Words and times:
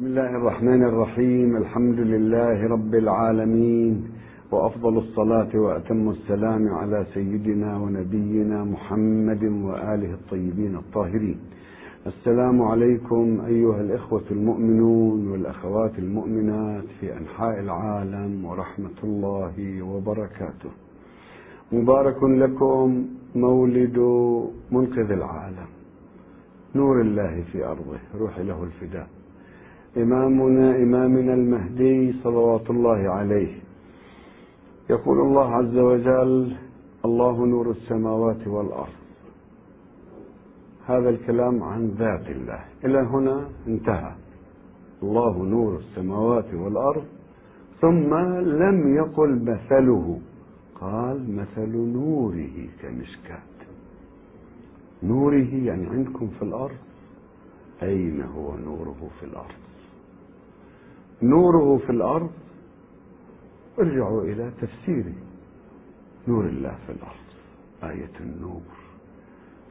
بسم 0.00 0.08
الله 0.08 0.36
الرحمن 0.36 0.82
الرحيم. 0.82 1.56
الحمد 1.56 1.98
لله 1.98 2.68
رب 2.68 2.94
العالمين. 2.94 4.08
وأفضل 4.52 4.98
الصلاة 4.98 5.48
وأتم 5.54 6.10
السلام 6.10 6.68
على 6.68 7.06
سيدنا 7.14 7.76
ونبينا 7.76 8.64
محمد 8.64 9.44
وآله 9.44 10.12
الطيبين 10.14 10.76
الطاهرين. 10.76 11.38
السلام 12.06 12.62
عليكم 12.62 13.40
أيها 13.46 13.80
الإخوة 13.80 14.24
المؤمنون 14.30 15.28
والأخوات 15.28 15.98
المؤمنات 15.98 16.84
في 17.00 17.16
أنحاء 17.16 17.60
العالم 17.60 18.44
ورحمة 18.44 18.98
الله 19.04 19.82
وبركاته. 19.82 20.70
مبارك 21.72 22.22
لكم 22.22 23.06
مولد 23.34 23.98
منقذ 24.72 25.10
العالم. 25.10 25.68
نور 26.74 27.00
الله 27.00 27.44
في 27.52 27.64
أرضه 27.66 27.98
روحي 28.20 28.42
له 28.42 28.64
الفداء. 28.64 29.19
إمامنا 29.96 30.76
إمامنا 30.76 31.34
المهدي 31.34 32.12
صلوات 32.12 32.70
الله 32.70 33.10
عليه. 33.10 33.58
يقول 34.90 35.20
الله 35.20 35.54
عز 35.54 35.76
وجل 35.78 36.56
الله 37.04 37.46
نور 37.46 37.70
السماوات 37.70 38.46
والأرض. 38.46 39.00
هذا 40.86 41.08
الكلام 41.08 41.62
عن 41.62 41.88
ذات 41.88 42.26
الله. 42.30 42.64
إلى 42.84 42.98
هنا 42.98 43.48
انتهى. 43.66 44.12
الله 45.02 45.42
نور 45.42 45.78
السماوات 45.78 46.54
والأرض. 46.54 47.04
ثم 47.80 48.14
لم 48.40 48.94
يقل 48.96 49.42
مثله. 49.42 50.20
قال 50.80 51.36
مثل 51.36 51.76
نوره 51.76 52.56
كمشكاة. 52.82 53.42
نوره 55.02 55.54
يعني 55.64 55.86
عندكم 55.86 56.26
في 56.26 56.42
الأرض؟ 56.42 56.76
أين 57.82 58.22
هو 58.22 58.56
نوره 58.56 59.08
في 59.20 59.26
الأرض؟ 59.26 59.69
نوره 61.22 61.78
في 61.78 61.90
الأرض. 61.90 62.30
ارجعوا 63.78 64.22
إلى 64.22 64.50
تفسير 64.60 65.04
نور 66.28 66.46
الله 66.46 66.78
في 66.86 66.92
الأرض 66.92 67.28
آية 67.82 68.20
النور 68.20 68.62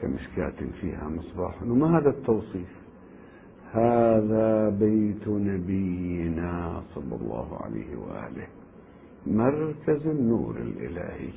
كمشكاة 0.01 0.67
فيها 0.81 1.09
مصباح. 1.09 1.63
وما 1.63 1.97
هذا 1.99 2.09
التوصيف؟ 2.09 2.79
هذا 3.71 4.69
بيت 4.69 5.27
نبينا 5.27 6.83
صلى 6.95 7.15
الله 7.15 7.57
عليه 7.61 7.95
وآله 7.95 8.47
مركز 9.27 10.07
النور 10.07 10.57
الإلهي. 10.57 11.29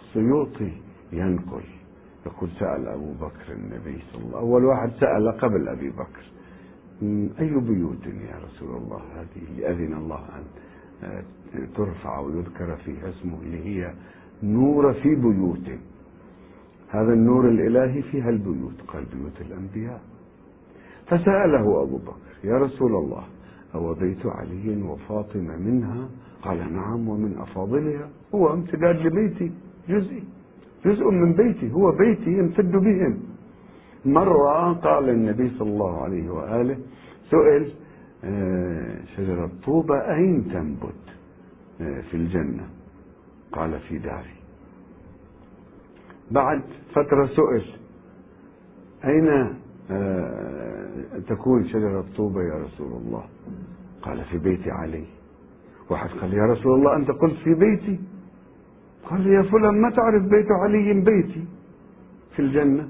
السيوطي 0.00 0.72
ينقل. 1.12 1.64
يقول 2.26 2.50
سأل 2.58 2.88
أبو 2.88 3.12
بكر 3.12 3.52
النبي 3.52 3.98
صلى 4.12 4.22
الله 4.22 4.28
عليه 4.28 4.28
وسلم 4.28 4.34
أول 4.34 4.64
واحد 4.64 4.90
سأل 5.00 5.38
قبل 5.38 5.68
أبي 5.68 5.90
بكر. 5.90 6.24
أي 7.40 7.60
بيوت 7.60 8.06
يا 8.06 8.38
رسول 8.44 8.76
الله؟ 8.76 9.02
هذه 9.16 9.42
اللي 9.50 9.70
أذن 9.70 9.94
الله 9.94 10.20
أن 10.36 10.44
ترفع 11.76 12.18
ويذكر 12.18 12.76
فيها 12.76 13.08
اسمه 13.08 13.38
اللي 13.42 13.64
هي 13.64 13.94
نور 14.42 14.92
في 14.92 15.14
بيوت. 15.14 15.78
هذا 16.88 17.12
النور 17.12 17.48
الإلهي 17.48 18.02
فيها 18.02 18.30
البيوت 18.30 18.80
قال 18.88 19.04
بيوت 19.04 19.40
الأنبياء. 19.40 20.00
فسأله 21.06 21.82
أبو 21.82 21.96
بكر 21.96 22.34
يا 22.44 22.58
رسول 22.58 22.96
الله 22.96 23.24
أو 23.74 23.94
بيت 23.94 24.26
علي 24.26 24.82
وفاطمة 24.82 25.56
منها؟ 25.56 26.08
قال 26.42 26.72
نعم 26.72 27.08
ومن 27.08 27.38
أفاضلها. 27.38 28.08
هو 28.34 28.52
امتداد 28.52 28.96
لبيتي 28.96 29.52
جزئي. 29.88 30.22
جزء 30.84 31.10
من 31.10 31.32
بيتي 31.32 31.72
هو 31.72 31.92
بيتي 31.92 32.30
يمتد 32.30 32.72
بهم. 32.72 33.18
مرة 34.04 34.72
قال 34.72 35.08
النبي 35.08 35.50
صلى 35.58 35.70
الله 35.70 36.02
عليه 36.02 36.30
وآله 36.30 36.78
سئل 37.30 37.72
شجرة 39.16 39.50
طوبة 39.64 40.14
أين 40.14 40.48
تنبت؟ 40.52 41.04
في 41.78 42.14
الجنة. 42.14 42.68
قال 43.52 43.80
في 43.80 43.98
داري. 43.98 44.34
بعد 46.30 46.62
فترة 46.94 47.26
سئل 47.26 47.64
أين 49.04 49.54
تكون 51.28 51.68
شجرة 51.68 52.04
طوبة 52.16 52.42
يا 52.42 52.64
رسول 52.64 52.92
الله؟ 52.92 53.24
قال 54.02 54.24
في 54.24 54.38
بيت 54.38 54.68
علي. 54.68 55.04
واحد 55.90 56.10
قال 56.10 56.34
يا 56.34 56.46
رسول 56.46 56.78
الله 56.78 56.96
أنت 56.96 57.10
قلت 57.10 57.34
في 57.44 57.54
بيتي؟ 57.54 58.00
قال 59.10 59.26
يا 59.26 59.42
فلان 59.42 59.80
ما 59.80 59.90
تعرف 59.90 60.22
بيت 60.22 60.46
علي 60.62 60.92
بيتي؟ 61.00 61.44
في 62.36 62.42
الجنة. 62.42 62.88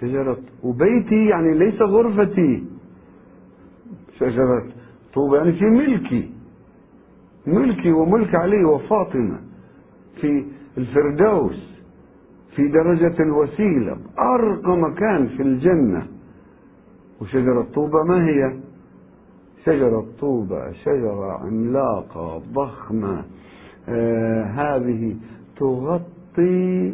شجرة 0.00 0.38
وبيتي 0.62 1.26
يعني 1.26 1.58
ليس 1.58 1.82
غرفتي. 1.82 2.64
شجرة 4.18 4.66
طوبى 5.14 5.36
يعني 5.36 5.52
في 5.52 5.64
ملكي. 5.64 6.30
ملكي 7.46 7.92
وملك 7.92 8.34
علي 8.34 8.64
وفاطمة. 8.64 9.38
في 10.20 10.44
الفردوس 10.78 11.74
في 12.56 12.68
درجة 12.68 13.22
الوسيلة 13.22 13.96
أرقى 14.18 14.76
مكان 14.76 15.28
في 15.28 15.42
الجنة. 15.42 16.06
وشجرة 17.20 17.66
طوبى 17.74 17.98
ما 18.08 18.26
هي؟ 18.26 18.56
شجرة 19.64 20.06
طوبى 20.20 20.74
شجرة 20.84 21.32
عملاقة 21.32 22.42
ضخمة. 22.52 23.24
آه 23.88 24.42
هذه 24.44 25.16
تغطي 25.56 26.92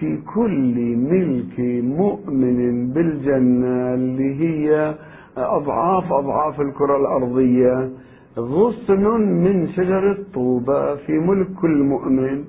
في 0.00 0.18
كل 0.34 0.96
ملك 0.96 1.60
مؤمن 1.84 2.88
بالجنة 2.92 3.94
اللي 3.94 4.34
هي 4.40 4.94
أضعاف 5.36 6.12
أضعاف 6.12 6.60
الكرة 6.60 6.96
الأرضية 6.96 7.90
غصن 8.38 9.20
من 9.20 9.68
شجرة 9.68 10.18
طوبى 10.34 10.96
في 11.06 11.12
ملك 11.12 11.46
كل 11.60 11.82
مؤمن. 11.82 12.44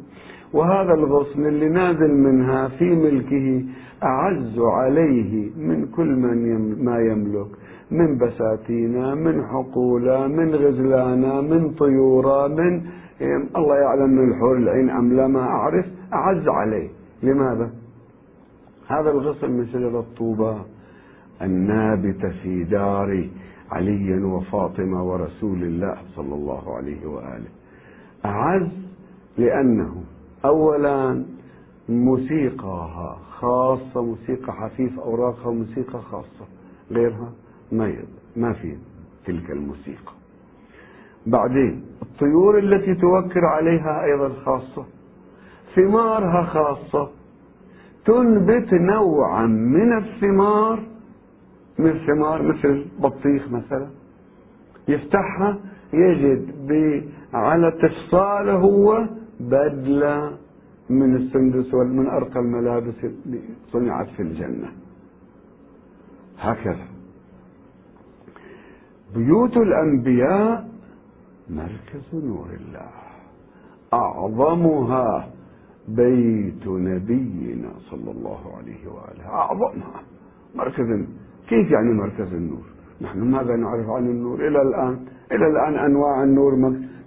وهذا 0.54 0.94
الغصن 0.94 1.46
اللي 1.46 1.70
نازل 1.70 2.14
منها 2.16 2.68
في 2.68 2.86
ملكه 2.96 3.64
أعز 4.04 4.60
عليه 4.60 5.50
من 5.58 5.86
كل 5.96 6.08
من 6.16 6.76
ما 6.86 7.00
يملك 7.00 7.48
من 7.92 8.18
بساتينة 8.18 9.16
من 9.16 9.44
حقولة 9.44 10.28
من 10.28 10.56
غزلانة 10.56 11.42
من 11.42 11.70
طيورة 11.70 12.48
من 12.48 12.82
الله 13.58 13.76
يعلم 13.76 14.10
من 14.10 14.30
الحور 14.32 14.58
العين 14.58 14.90
أم 14.90 15.14
لا 15.14 15.28
ما 15.28 15.40
أعرف 15.42 15.86
أعز 16.14 16.48
عليه. 16.48 16.90
لماذا؟ 17.24 17.72
هذا 18.88 19.12
الغصن 19.12 19.52
من 19.52 19.68
شجرة 19.68 20.06
طوبى 20.18 20.58
النابتة 21.42 22.30
في 22.30 22.64
دار 22.64 23.30
علي 23.72 24.24
وفاطمة 24.24 25.04
ورسول 25.04 25.64
الله 25.64 25.98
صلى 26.16 26.36
الله 26.36 26.76
عليه 26.76 27.06
وآله. 27.06 27.50
أعز 28.26 28.68
لأنه 29.38 30.04
أولا 30.46 31.24
موسيقاها 31.90 33.20
خاصة 33.32 34.02
موسيقى 34.02 34.54
حفيف 34.54 35.00
أوراقها 35.00 35.52
موسيقى 35.52 36.00
خاصة. 36.02 36.46
غيرها 36.92 37.32
ما 37.72 37.94
ما 38.36 38.54
في 38.54 38.78
تلك 39.26 39.52
الموسيقى. 39.52 40.14
بعدين 41.28 41.86
الطيور 42.02 42.60
التي 42.60 42.96
توكر 42.96 43.46
عليها 43.46 44.04
أيضا 44.04 44.30
خاصة. 44.30 44.86
ثمارها 45.76 46.44
خاصة. 46.44 47.10
تنبت 48.06 48.74
نوعا 48.74 49.46
من 49.46 49.98
الثمار 49.98 50.84
من 51.80 51.90
الثمار 51.90 52.42
مثل 52.42 52.86
بطيخ 53.00 53.52
مثلا. 53.52 53.88
يفتحها 54.88 55.58
يجد 55.94 56.52
على 57.34 57.72
تفصاله 57.72 58.54
هو 58.54 59.08
بدلة 59.40 60.38
من 60.90 61.16
السندس 61.16 61.74
ومن 61.74 62.08
أرقى 62.08 62.40
الملابس 62.40 63.04
اللي 63.04 63.42
صنعت 63.72 64.08
في 64.08 64.22
الجنة. 64.22 64.72
هكذا. 66.40 66.88
بيوت 69.16 69.58
الأنبياء 69.58 70.70
مركز 71.50 72.14
نور 72.14 72.48
الله. 72.60 72.90
أعظمها 73.94 75.30
بيت 75.96 76.68
نبينا 76.68 77.72
صلى 77.90 78.12
الله 78.12 78.40
عليه 78.58 78.88
وآله. 78.88 79.30
أعظمها 79.30 80.02
مركز 80.56 81.06
كيف 81.50 81.72
يعني 81.72 81.94
مركز 81.94 82.34
النور؟ 82.34 82.66
نحن 83.02 83.20
ماذا 83.32 83.56
نعرف 83.56 83.90
عن 83.90 84.08
النور؟ 84.08 84.48
إلى 84.48 84.62
الآن 84.62 85.00
إلى 85.32 85.48
الآن 85.48 85.76
أنواع 85.86 86.24
النور 86.24 86.56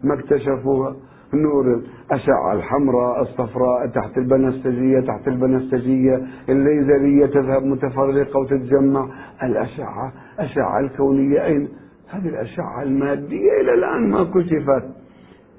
ما 0.05 0.15
اكتشفوها. 0.15 0.97
نور 1.35 1.75
الأشعة 1.75 2.53
الحمراء 2.53 3.23
الصفراء 3.23 3.87
تحت 3.87 4.19
البنفسجية 4.19 5.01
تحت 5.01 5.29
البنفسجية 5.29 6.27
الليزرية 6.49 7.27
تذهب 7.27 7.63
متفرقة 7.63 8.39
وتتجمع. 8.41 9.09
الأشعة 9.43 10.13
الأشعة 10.35 10.81
الكونية 10.81 11.45
أين؟ 11.45 11.69
هذه 12.11 12.29
الأشعة 12.29 12.83
المادية 12.83 13.61
إلى 13.61 13.75
الآن 13.75 14.11
ما 14.11 14.25
كشفت. 14.25 14.85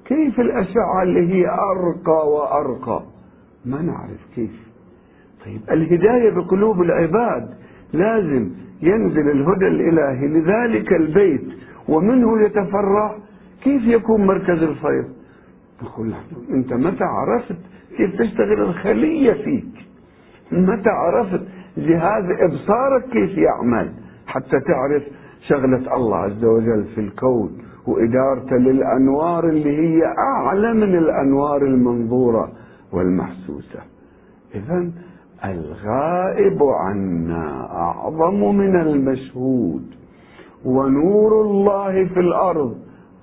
كيف 0.06 0.40
الأشعة 0.40 1.02
اللي 1.02 1.34
هي 1.34 1.46
أرقى 1.48 2.28
وأرقى؟ 2.32 3.13
ما 3.64 3.82
نعرف 3.82 4.20
كيف. 4.34 4.50
طيب 5.44 5.60
الهداية 5.70 6.30
بقلوب 6.30 6.82
العباد 6.82 7.48
لازم 7.92 8.50
ينزل 8.82 9.30
الهدى 9.30 9.66
الإلهي 9.66 10.26
لذلك 10.28 10.92
البيت 10.92 11.44
ومنه 11.88 12.42
يتفرع. 12.42 13.16
كيف 13.64 13.82
يكون 13.82 14.26
مركز 14.26 14.62
الفيض 14.62 15.04
نقول 15.82 16.14
أنت 16.50 16.72
متى 16.72 17.04
عرفت 17.04 17.56
كيف 17.96 18.18
تشتغل 18.18 18.60
الخلية 18.60 19.32
فيك؟ 19.32 19.86
متى 20.52 20.90
عرفت 20.90 21.42
جهاز 21.76 22.24
إبصارك 22.40 23.04
كيف 23.12 23.38
يعمل؟ 23.38 23.92
حتى 24.26 24.60
تعرف 24.60 25.02
شغلة 25.48 25.96
الله 25.96 26.16
عز 26.16 26.44
وجل 26.44 26.84
في 26.94 27.00
الكون 27.00 27.58
وإدارته 27.86 28.56
للأنوار 28.56 29.48
اللي 29.48 29.78
هي 29.78 30.02
أعلى 30.18 30.74
من 30.74 30.94
الأنوار 30.98 31.62
المنظورة. 31.62 32.52
والمحسوسة. 32.94 33.80
إذا 34.54 34.90
الغائب 35.44 36.62
عنا 36.62 37.70
أعظم 37.70 38.56
من 38.56 38.76
المشهود. 38.76 39.84
ونور 40.64 41.42
الله 41.42 42.04
في 42.04 42.20
الأرض. 42.20 42.76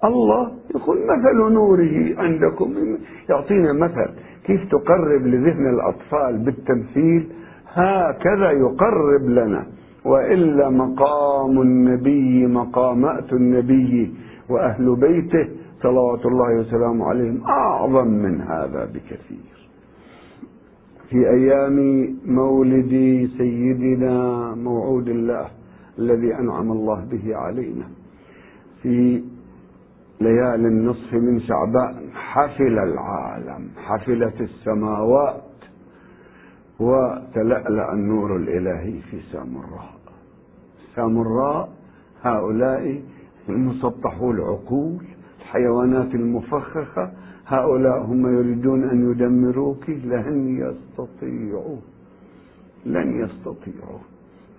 الله 0.03 0.51
يقول 0.75 0.97
مثل 0.97 1.53
نوره 1.53 2.21
عندكم. 2.21 2.73
يعطينا 3.29 3.73
مثل. 3.73 4.09
كيف 4.43 4.61
تقرب 4.71 5.21
لذهن 5.21 5.69
الأطفال 5.69 6.37
بالتمثيل؟ 6.45 7.27
هكذا 7.73 8.51
يقرب 8.51 9.29
لنا. 9.29 9.65
وإلا 10.05 10.69
مقام 10.69 11.61
النبي 11.61 12.47
مقامات 12.47 13.33
النبي 13.33 14.13
وأهل 14.49 14.95
بيته. 14.95 15.47
صلوات 15.83 16.25
الله 16.25 16.59
وسلامه 16.59 17.05
عليهم. 17.05 17.43
أعظم 17.47 18.07
من 18.07 18.41
هذا 18.41 18.85
بكثير. 18.85 19.50
في 21.11 21.29
أيام 21.29 22.07
مولد 22.25 22.91
سيدنا 23.37 24.15
موعود 24.55 25.07
الله 25.07 25.47
الذي 25.99 26.35
أنعم 26.35 26.71
الله 26.71 27.05
به 27.11 27.35
علينا. 27.35 27.85
في 28.81 29.23
ليالي 30.21 30.67
النصف 30.67 31.13
من 31.13 31.39
شعبان 31.39 31.95
حفل 32.13 32.79
العالم 32.79 33.67
حفلت 33.77 34.41
السماوات 34.41 35.41
وتلألأ 36.79 37.93
النور 37.93 38.35
الإلهي 38.35 39.01
في 39.01 39.19
سامراء. 39.31 39.93
سامراء 40.95 41.69
هؤلاء 42.23 43.01
المسطحو 43.49 44.31
العقول 44.31 44.97
الحيوانات 45.41 46.15
المفخخة 46.15 47.11
هؤلاء 47.47 48.01
هم 48.05 48.37
يريدون 48.37 48.83
أن 48.89 49.11
يدمروك 49.11 49.89
لن 49.89 50.57
يستطيعوا 50.57 51.77
لن 52.85 53.19
يستطيعوا. 53.23 53.99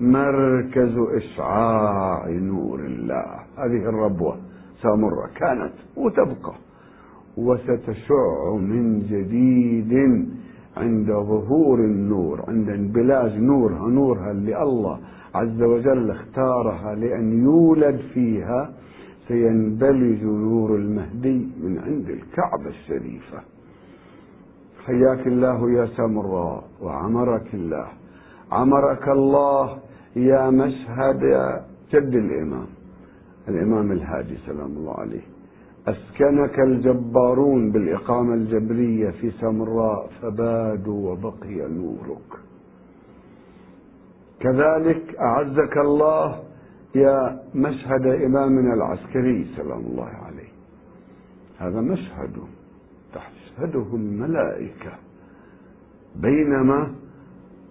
مركز 0.00 0.94
إشعاع 0.98 2.28
نور 2.28 2.80
الله. 2.80 3.24
هذه 3.58 3.88
الربوة 3.88 4.36
سامرة 4.82 5.26
كانت 5.36 5.72
وتبقى 5.96 6.54
وستشع 7.36 8.54
من 8.54 9.00
جديد 9.10 9.92
عند 10.76 11.06
ظهور 11.06 11.78
النور 11.78 12.40
عند 12.48 12.68
انبلاج 12.68 13.38
نورها 13.38 13.88
نورها 13.88 14.30
اللي 14.30 14.62
الله 14.62 14.98
عز 15.34 15.62
وجل 15.62 16.10
اختارها 16.10 16.94
لأن 16.94 17.42
يولد 17.44 18.00
فيها 18.14 18.70
سينبلج 19.28 20.22
نور 20.24 20.76
المهدي 20.76 21.48
من 21.62 21.78
عند 21.78 22.08
الكعبة 22.10 22.68
الشريفة. 22.68 23.40
حياك 24.86 25.26
الله 25.26 25.70
يا 25.70 25.86
سمراء 25.86 26.64
وعمرك 26.82 27.54
الله. 27.54 27.88
عمرك 28.52 29.08
الله 29.08 29.78
يا 30.16 30.50
مشهد 30.50 31.22
جد 31.92 32.14
الإمام. 32.14 32.66
الإمام 33.48 33.92
الهادي 33.92 34.36
سلام 34.46 34.70
الله 34.76 34.94
عليه. 34.94 35.26
أسكنك 35.88 36.60
الجبارون 36.60 37.72
بالإقامة 37.72 38.34
الجبرية 38.34 39.10
في 39.10 39.30
سمراء 39.30 40.10
فبادوا 40.22 41.10
وبقي 41.10 41.68
نورك. 41.68 42.30
كذلك 44.40 45.16
أعزك 45.20 45.76
الله 45.78 46.42
يا 46.94 47.40
مشهد 47.54 48.06
إمامنا 48.06 48.74
العسكري 48.74 49.46
سلام 49.56 49.78
الله 49.80 50.04
عليه. 50.04 50.52
هذا 51.58 51.80
مشهد 51.80 52.36
تشهده 53.12 53.86
الملائكة 53.94 54.92
بينما 56.16 56.94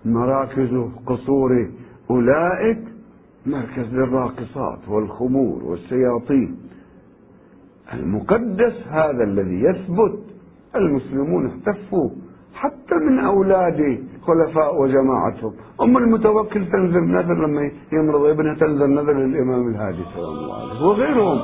مراكز 0.06 0.74
قصور 1.06 1.70
أولئك 2.10 2.80
مركز 3.46 3.94
للراقصات 3.94 4.88
والخمور 4.88 5.64
والشياطين. 5.64 6.58
المقدس 7.94 8.88
هذا 8.88 9.24
الذي 9.24 9.62
يثبت 9.64 10.20
المسلمون 10.76 11.46
احتفوا 11.48 12.10
حتى 12.62 12.96
من 13.08 13.16
أولاد 13.20 13.80
خلفاء 14.28 14.82
وجماعتهم. 14.82 15.54
أم 15.82 15.98
المتوكل 15.98 16.62
تنزل 16.74 17.04
نذر 17.18 17.38
لما 17.46 17.72
يمرض 17.94 18.24
ابنها 18.26 18.54
تنزل 18.54 18.90
نذر 18.90 19.14
للإمام 19.14 19.64
الهادي 19.72 20.04
صلى 20.14 20.30
الله 20.34 20.56
عليه 20.62 20.80
وغيرهم. 20.88 21.40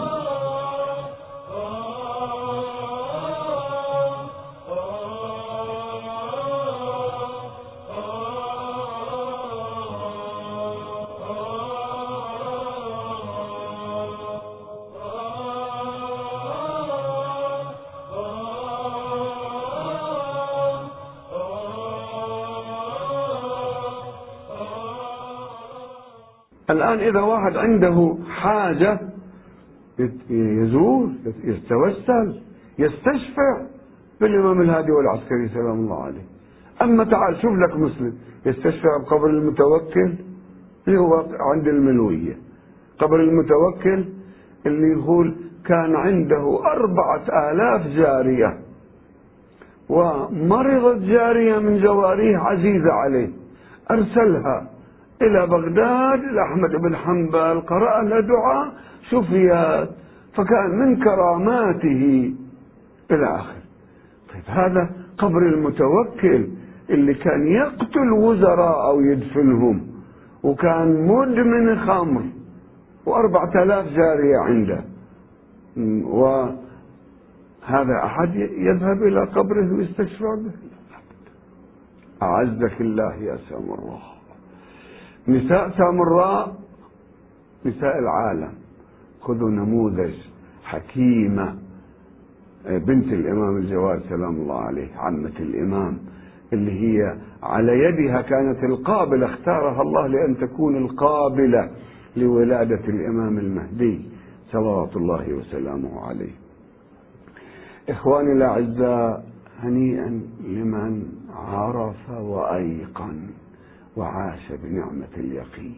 الآن 26.77 27.00
إذا 27.00 27.19
واحد 27.19 27.57
عنده 27.57 28.18
حاجة 28.29 29.00
يزور 30.29 31.09
يتوسل 31.44 32.41
يستشفع 32.79 33.62
بالإمام 34.21 34.62
الهادي 34.62 34.91
والعسكري 34.91 35.47
سلام 35.53 35.79
الله 35.79 36.03
عليه. 36.03 36.25
أما 36.81 37.03
تعال 37.03 37.35
شوف 37.41 37.51
لك 37.53 37.75
مسلم 37.75 38.13
يستشفع 38.45 38.89
بقبر 39.03 39.29
المتوكل 39.29 40.13
اللي 40.88 41.00
هو 41.00 41.25
عند 41.39 41.68
المنوية. 41.68 42.38
قبر 43.00 43.23
المتوكل 43.23 44.06
اللي 44.66 44.87
يقول 44.99 45.35
كان 45.66 45.95
عنده 45.95 46.59
أربعة 46.66 47.52
آلاف 47.52 47.87
جارية 47.87 48.57
ومرضت 49.90 51.02
جارية 51.02 51.59
من 51.59 51.81
جواريه 51.81 52.37
عزيزة 52.37 52.92
عليه. 52.92 53.30
أرسلها 53.92 54.69
إلى 55.21 55.47
بغداد 55.47 56.24
إلى 56.24 56.42
أحمد 56.42 56.71
بن 56.81 56.95
حنبل 56.95 57.62
قرأ 57.62 58.02
له 58.04 58.19
دعاء 58.19 58.74
شفيت 59.09 59.90
فكان 60.33 60.69
من 60.80 61.04
كراماته 61.04 62.33
إلى 63.12 63.36
آخر. 63.36 63.57
طيب 64.33 64.44
هذا 64.47 64.90
قبر 65.18 65.38
المتوكل 65.38 66.47
اللي 66.90 67.14
كان 67.14 67.47
يقتل 67.47 68.12
وزراء 68.12 68.90
أو 68.90 69.02
يدفنهم 69.02 69.88
وكان 70.44 71.07
مدمن 71.07 71.80
خمر 71.80 72.24
وأربعة 73.06 73.64
آلاف 73.64 73.86
جارية 73.86 74.38
عنده. 74.38 74.83
وهذا 76.07 76.57
أحد 78.06 78.36
يذهب 78.36 79.04
إلى 79.04 79.24
قبره 79.26 79.74
ويستشفع 79.74 80.36
به؟ 80.36 80.52
أعزك 82.24 82.81
الله 82.81 83.16
يا 83.16 83.38
سامراء 83.50 84.17
نساء 85.28 85.69
سامراء 85.78 86.56
نساء 87.66 88.00
العالم. 88.00 88.54
خذوا 89.22 89.50
نموذج 89.50 90.14
حكيمة. 90.64 91.56
بنت 92.66 93.14
الإمام 93.14 93.57
الجواد 93.57 94.02
سلام 94.10 94.36
الله 94.36 94.60
عليه 94.60 94.88
عمة 94.98 95.34
الإمام 95.40 95.98
اللي 96.54 96.72
هي 96.72 97.18
على 97.44 97.72
يدها 97.72 98.22
كانت 98.22 98.64
القابلة 98.64 99.26
اختارها 99.26 99.81
الله 99.81 100.07
لأن 100.07 100.38
تكون 100.38 100.78
القابلة 100.78 101.69
لولادة 102.18 102.88
الإمام 102.88 103.38
المهدي 103.38 104.02
صلوات 104.52 104.96
الله 104.96 105.34
وسلامه 105.34 106.02
عليه. 106.02 106.34
إخواني 107.90 108.31
الأعزاء 108.31 109.26
هنيئا 109.60 110.22
لمن 110.44 111.04
عرف 111.36 112.10
وأيقن. 112.10 113.19
وعاش 113.97 114.51
بنعمة 114.63 115.13
اليقين. 115.18 115.75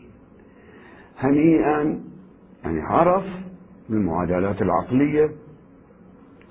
هنيئا 1.17 1.99
يعني 2.63 2.81
عرف 2.81 3.23
بالمعادلات 3.89 4.61
العقلية 4.61 5.31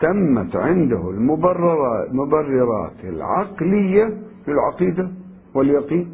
تمت 0.01 0.57
عنده 0.57 1.11
المبررات 1.11 2.11
المبررات 2.11 3.05
العقلية 3.05 4.19
للعقيدة 4.49 5.11
واليقين. 5.55 6.13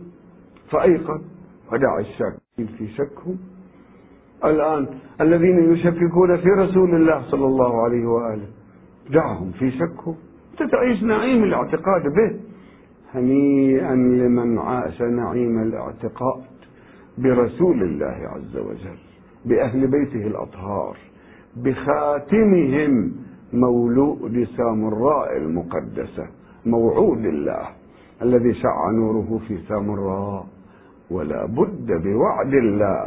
فأيقن 0.71 1.21
ودع 1.73 1.99
الشك 1.99 2.37
في 2.79 2.89
شكهم 2.89 3.39
الآن 4.45 4.87
الذين 5.21 5.73
يشككون 5.73 6.37
في 6.37 6.49
رسول 6.49 6.95
الله 6.95 7.23
صلى 7.31 7.47
الله 7.47 7.83
عليه 7.85 8.07
وآله 8.07 8.47
دعهم 9.11 9.53
في 9.53 9.71
شكهم 9.71 10.15
تتعيش 10.59 11.03
نعيم 11.03 11.45
الاعتقاد 11.45 12.03
به. 12.03 12.41
هنيئا 13.15 13.95
لمن 13.95 14.59
عاش 14.59 15.03
نعيم 15.03 15.63
الاعتقاد 15.63 16.43
برسول 17.19 17.83
الله 17.83 18.29
عز 18.29 18.57
وجل 18.57 18.99
بأهل 19.45 19.87
بيته 19.87 20.27
الأطهار 20.27 20.97
بخاتمهم 21.57 23.13
مولود 23.53 24.47
سامراء 24.57 25.37
المقدسة 25.37 26.27
موعود 26.67 27.25
الله 27.25 27.67
الذي 28.23 28.55
شع 28.55 28.91
نوره 28.91 29.41
في 29.49 29.59
سامراء. 29.69 30.47
ولا 31.11 31.47
بد 31.47 31.87
بوعد 32.03 32.55
الله 32.55 33.07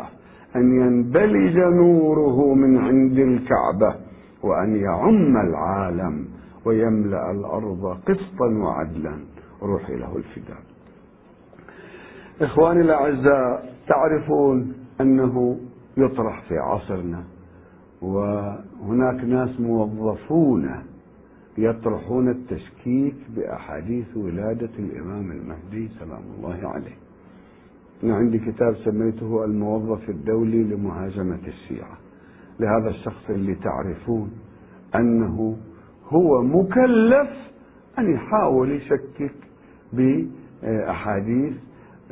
أن 0.55 0.81
ينبلج 0.81 1.57
نوره 1.57 2.53
من 2.53 2.77
عند 2.77 3.17
الكعبة 3.17 3.95
وأن 4.43 4.75
يعم 4.75 5.37
العالم 5.37 6.25
ويملأ 6.65 7.31
الأرض 7.31 7.97
قسطا 8.07 8.47
وعدلا. 8.47 9.17
روحي 9.61 9.95
له 9.95 10.17
الفداء. 10.17 10.61
إخواني 12.41 12.81
الأعزاء 12.81 13.73
تعرفون 13.87 14.73
أنه 15.01 15.59
يطرح 15.97 16.41
في 16.49 16.57
عصرنا 16.57 17.23
وهناك 18.01 19.23
ناس 19.23 19.59
موظفون 19.59 20.83
يطرحون 21.57 22.29
التشكيك 22.29 23.15
بأحاديث 23.35 24.17
ولادة 24.17 24.69
الإمام 24.79 25.31
المهدي 25.31 25.89
سلام 25.99 26.21
الله 26.37 26.67
عليه. 26.67 26.95
أنا 28.03 28.15
عندي 28.15 28.39
كتاب 28.39 28.75
سميته 28.75 29.45
الموظف 29.45 30.09
الدولي 30.09 30.63
لمهاجمة 30.63 31.47
الشيعة. 31.47 31.97
لهذا 32.59 32.89
الشخص 32.89 33.29
اللي 33.29 33.55
تعرفون 33.55 34.31
أنه 34.95 35.57
هو 36.09 36.43
مكلف 36.43 37.29
أن 37.99 38.13
يحاول 38.13 38.71
يشكك 38.71 39.46
بأحاديث 39.93 41.53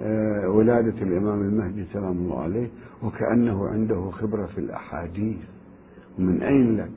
آه، 0.02 0.50
ولادة 0.50 1.02
الإمام 1.02 1.42
المهدي 1.42 1.84
سلام 1.94 2.12
الله 2.12 2.42
عليه 2.42 2.68
وكأنه 3.04 3.68
عنده 3.68 4.10
خبرة 4.12 4.46
في 4.46 4.58
الأحاديث. 4.58 5.38
من 6.20 6.42
أين 6.42 6.78
لك؟ 6.78 6.90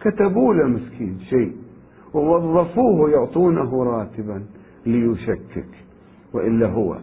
كتبوا 0.00 0.54
له 0.54 0.66
مسكين 0.68 1.18
شيء 1.20 1.52
ووظفوه 2.14 3.10
يعطونه 3.10 3.84
راتبا 3.84 4.42
ليشكك. 4.86 5.68
وإلا 6.34 6.66
هو 6.66 6.98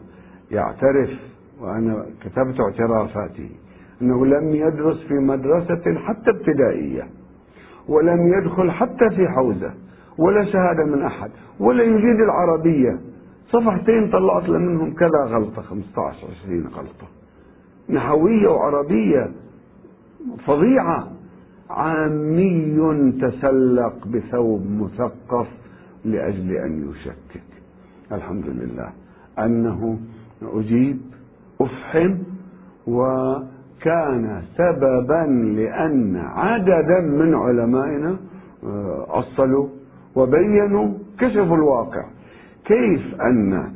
يعترف 0.52 1.10
وأنا 1.62 2.06
كتبت 2.22 2.60
اعترافاته 2.60 3.50
أنه 4.02 4.26
لم 4.26 4.56
يدرس 4.56 5.04
في 5.08 5.14
مدرسة 5.14 5.96
حتى 5.96 6.30
ابتدائية 6.30 7.08
ولم 7.88 8.34
يدخل 8.34 8.72
حتى 8.72 9.10
في 9.16 9.28
حوزة 9.28 9.74
ولا 10.18 10.46
شهادة 10.46 10.86
من 10.86 11.02
أحد 11.02 11.32
ولا 11.60 11.84
يجيد 11.84 12.20
العربية. 12.24 13.00
صفحتين 13.54 14.10
طلعت 14.12 14.50
منهم 14.50 14.94
كذا 14.94 15.26
غلطة 15.26 15.62
15 15.62 16.28
20 16.46 16.68
غلطة. 16.68 17.08
نحوية 17.90 18.48
وعربية 18.48 19.32
فظيعة. 20.46 21.08
عامي 21.70 23.12
تسلق 23.22 24.08
بثوب 24.08 24.62
مثقف 24.72 25.48
لأجل 26.06 26.52
أن 26.52 26.90
يشكك. 26.92 27.44
الحمد 28.12 28.46
لله. 28.46 28.90
أنه 29.40 30.00
أجيب 30.42 31.00
أفحم 31.62 32.18
وكان 32.88 34.42
سببا 34.58 35.26
لأن 35.56 36.16
عددا 36.16 37.00
من 37.00 37.36
علمائنا 37.36 38.18
آه، 38.64 39.06
أصلوا 39.10 39.68
وبينوا 40.16 40.94
كشفوا 41.20 41.56
الواقع. 41.56 42.06
كيف 42.66 43.22
أن 43.22 43.72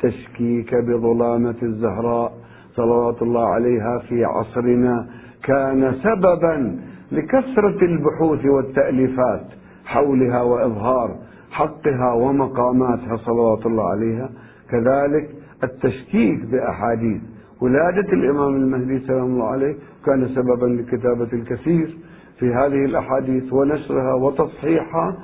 تشكيك 0.00 0.74
بظلامة 0.74 1.54
الزهراء 1.62 2.32
صلوات 2.76 3.22
الله 3.22 3.48
عليها 3.48 3.98
في 3.98 4.24
عصرنا 4.24 5.06
كان 5.44 5.94
سببا 6.02 6.78
لكثرة 7.12 7.84
البحوث 7.84 8.44
والتأليفات 8.44 9.46
حولها 9.84 10.42
وإظهار 10.42 11.16
حقها 11.50 12.12
ومقاماتها 12.12 13.16
صلوات 13.16 13.66
الله 13.66 13.84
عليها؟ 13.90 14.30
كذلك 14.70 15.30
التشكيك 15.64 16.44
بأحاديث 16.44 17.20
ولادة 17.60 18.12
الإمام 18.12 18.56
المهدي 18.56 18.98
سلام 19.06 19.24
الله 19.24 19.46
عليه 19.46 19.74
كان 20.06 20.28
سببا 20.28 20.66
لكتابة 20.66 21.28
الكثير 21.32 21.98
في 22.38 22.54
هذه 22.54 22.84
الأحاديث 22.84 23.52
ونشرها 23.52 24.14
وتصحيحها 24.14 25.16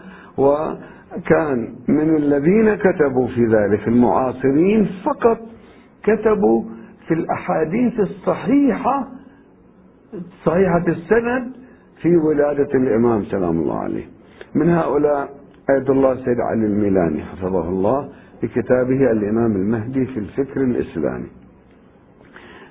وكان 1.16 1.74
من 1.88 2.16
الذين 2.16 2.74
كتبوا 2.74 3.26
في 3.26 3.46
ذلك 3.46 3.88
المعاصرين 3.88 4.88
فقط 5.04 5.38
كتبوا 6.02 6.64
في 7.08 7.14
الأحاديث 7.14 8.00
الصحيحة 8.00 9.08
صحيحة 10.44 10.84
السند 10.88 11.52
في 12.02 12.16
ولادة 12.16 12.68
الإمام 12.74 13.24
سلام 13.24 13.58
الله 13.58 13.78
عليه. 13.78 14.04
من 14.54 14.68
هؤلاء 14.68 15.28
آية 15.70 15.88
الله 15.88 16.14
سيد 16.14 16.40
علي 16.40 16.66
الميلاني 16.66 17.22
حفظه 17.22 17.68
الله 17.68 18.08
في 18.40 18.48
كتابه 18.48 19.10
الإمام 19.10 19.56
المهدي 19.56 20.06
في 20.06 20.18
الفكر 20.18 20.60
الإسلامي. 20.60 21.28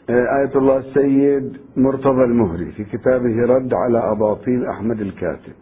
آية 0.10 0.52
الله 0.56 0.78
السيد 0.78 1.58
مرتضى 1.78 2.24
المهري 2.24 2.72
في 2.72 2.84
كتابه 2.84 3.46
رد 3.56 3.74
على 3.74 4.12
أباطيل 4.12 4.66
أحمد 4.66 5.02
الكاتب. 5.02 5.54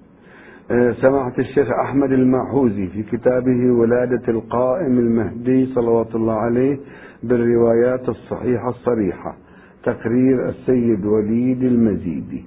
سماحة 1.02 1.34
الشيخ 1.40 1.68
أحمد 1.86 2.12
الماحوزي 2.12 2.88
في 2.88 3.04
كتابه 3.04 3.72
ولادة 3.72 4.22
القائم 4.28 5.00
المهدي 5.00 5.66
صلوات 5.66 6.16
الله 6.16 6.34
عليه 6.34 6.80
بالروايات 7.24 8.10
الصحيحة 8.10 8.70
الصريحة 8.70 9.36
تقرير 9.84 10.50
السيد 10.50 11.06
وليد 11.06 11.64
المزيدي. 11.64 12.46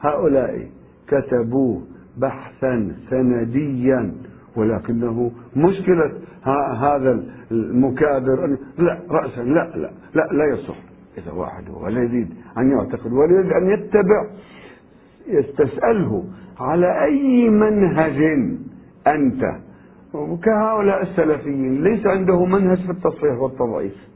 هؤلاء 0.00 0.66
كتبوا 1.08 1.80
بحثا 2.18 2.92
سنديا 3.10 4.12
ولكنه 4.56 5.30
مشكلة 5.56 6.12
هذا 6.80 7.24
المكابر 7.50 8.56
لا 8.78 8.98
رأسا 9.10 9.40
لا 9.40 9.76
لا 9.76 9.90
لا 10.14 10.28
لا 10.32 10.44
يصح. 10.44 10.76
إذا 11.18 11.32
واحد 11.32 11.64
ولا 11.70 12.02
يريد 12.02 12.28
أن 12.58 12.70
يعتقد 12.70 13.12
ولا 13.12 13.32
يريد 13.32 13.52
أن 13.52 13.70
يتبع 13.70 14.26
يستسأله 15.26 16.24
على 16.60 17.04
أي 17.04 17.48
منهج 17.48 18.22
أنت. 19.06 19.56
وكهؤلاء 20.14 21.02
السلفيين 21.02 21.84
ليس 21.84 22.06
عنده 22.06 22.44
منهج 22.44 22.78
في 22.78 22.90
التصحيح 22.90 23.38
والتضعيف. 23.40 24.08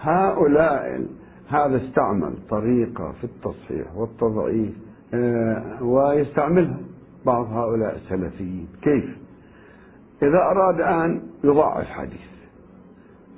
هؤلاء 0.00 1.06
هذا 1.48 1.76
استعمل 1.76 2.34
طريقة 2.50 3.12
في 3.12 3.24
التصحيح 3.24 3.96
والتضعيف 3.96 4.72
آه، 5.14 5.82
ويستعملها 5.82 6.78
بعض 7.26 7.46
هؤلاء 7.52 7.96
السلفيين. 7.96 8.68
كيف؟ 8.82 9.18
إذا 10.22 10.38
أراد 10.38 10.80
أن 10.80 11.22
يضعف 11.44 11.86
حديث 11.86 12.30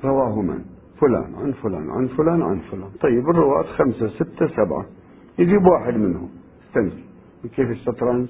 رواه 0.05 0.43
من؟ 0.43 0.65
فلان 1.01 1.35
عن 1.35 1.53
فلان 1.53 1.91
عن 1.91 2.07
فلان 2.07 2.43
عن 2.43 2.59
فلان. 2.59 2.91
طيب 3.01 3.31
الرواة 3.31 3.63
خمسة 3.63 4.09
ستة 4.09 4.47
سبعة. 4.47 4.85
يجيب 5.39 5.67
واحد 5.67 5.95
منهم. 5.95 6.29
استنزل 6.73 7.03
كيف 7.57 7.71
الشطرنج؟ 7.71 8.29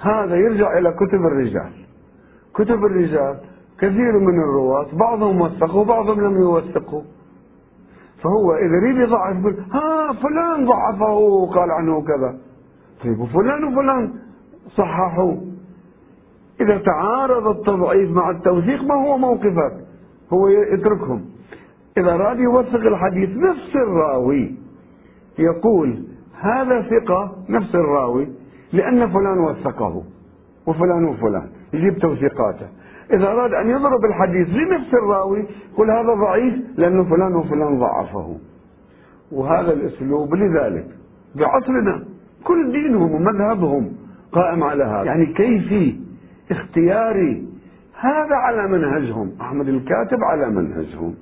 هذا 0.00 0.36
يرجع 0.36 0.78
إلى 0.78 0.92
كتب 0.92 1.26
الرجال. 1.26 1.72
كتب 2.54 2.84
الرجال 2.84 3.36
كثير 3.78 4.18
من 4.18 4.38
الرواة 4.38 4.86
بعضهم 4.92 5.40
وثقوا 5.40 5.80
وبعضهم 5.80 6.20
لم 6.20 6.40
يوثقوا. 6.40 7.02
فهو 8.22 8.54
إذا 8.54 8.76
يريد 8.76 8.96
يضعف 8.96 9.36
يقول 9.36 9.56
ها 9.72 10.12
فلان 10.12 10.66
ضعفه 10.66 11.12
وقال 11.12 11.70
عنه 11.70 12.02
كذا. 12.02 12.38
طيب 13.04 13.20
وفلان 13.20 13.64
وفلان 13.64 14.12
صححوا. 14.76 15.36
إذا 16.60 16.78
تعارض 16.78 17.46
التضعيف 17.46 18.10
مع 18.10 18.30
التوثيق 18.30 18.82
ما 18.84 18.94
هو 18.94 19.18
موقفك؟ 19.18 19.72
هو 20.32 20.48
يتركهم. 20.48 21.24
إذا 21.98 22.14
أراد 22.14 22.38
يوثق 22.38 22.80
الحديث 22.80 23.30
نفس 23.36 23.76
الراوي 23.76 24.54
يقول 25.38 26.04
هذا 26.40 26.82
ثقة 26.82 27.36
نفس 27.48 27.74
الراوي 27.74 28.28
لأن 28.72 29.10
فلان 29.10 29.38
وثقه 29.38 30.02
وفلان 30.66 31.04
وفلان 31.04 31.48
يجيب 31.72 31.98
توثيقاته. 31.98 32.66
إذا 33.12 33.26
أراد 33.26 33.54
أن 33.54 33.70
يضرب 33.70 34.04
الحديث 34.04 34.48
لنفس 34.48 34.94
الراوي 34.94 35.46
يقول 35.72 35.90
هذا 35.90 36.14
ضعيف 36.14 36.54
لأنه 36.76 37.04
فلان 37.04 37.34
وفلان 37.34 37.78
ضعفه. 37.78 38.36
وهذا 39.32 39.72
الأسلوب 39.72 40.34
لذلك 40.34 40.86
بعصرنا 41.34 42.04
كل 42.44 42.72
دينهم 42.72 43.12
ومذهبهم 43.12 43.92
قائم 44.32 44.64
على 44.64 44.84
هذا. 44.84 45.04
يعني 45.04 45.26
كيفي 45.26 46.00
اختياري. 46.50 47.46
هذا 48.00 48.34
على 48.34 48.68
منهجهم. 48.68 49.32
أحمد 49.40 49.68
الكاتب 49.68 50.18
على 50.24 50.50
منهجهم. 50.50 51.14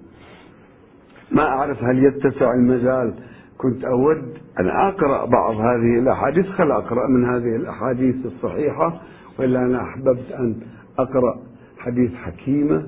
ما 1.32 1.48
أعرف 1.48 1.84
هل 1.84 2.04
يتسع 2.04 2.52
المجال 2.52 3.14
كنت 3.58 3.84
أود 3.84 4.22
أن 4.60 4.66
أقرأ 4.68 5.24
بعض 5.26 5.54
هذه 5.54 5.98
الأحاديث 5.98 6.46
خل 6.46 6.70
أقرأ 6.70 7.08
من 7.08 7.24
هذه 7.24 7.56
الأحاديث 7.56 8.16
الصحيحة 8.26 9.00
وإلا 9.38 9.62
أنا 9.62 9.82
أحببت 9.82 10.32
أن 10.38 10.54
أقرأ 10.98 11.38
حديث 11.78 12.14
حكيمة 12.14 12.86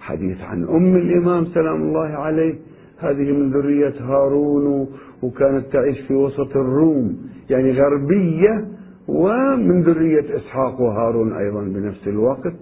حديث 0.00 0.40
عن 0.42 0.64
أم 0.64 0.96
الإمام 0.96 1.44
سلام 1.44 1.82
الله 1.82 2.06
عليه. 2.08 2.54
هذه 2.98 3.32
من 3.32 3.50
ذرية 3.50 3.94
هارون 4.00 4.88
وكانت 5.22 5.64
تعيش 5.72 6.00
في 6.00 6.14
وسط 6.14 6.56
الروم 6.56 7.16
يعني 7.50 7.72
غربية 7.72 8.64
ومن 9.08 9.82
ذرية 9.82 10.36
إسحاق 10.36 10.80
وهارون 10.80 11.32
أيضا 11.32 11.60
بنفس 11.62 12.08
الوقت. 12.08 12.52